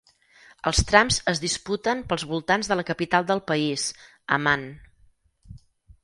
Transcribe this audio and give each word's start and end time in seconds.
Els 0.69 0.79
trams 0.91 1.17
es 1.31 1.41
disputen 1.41 1.99
pels 2.13 2.23
voltants 2.31 2.71
de 2.71 2.77
la 2.79 2.85
capital 2.87 3.27
del 3.33 3.41
país, 3.51 3.83
Amman. 4.39 4.65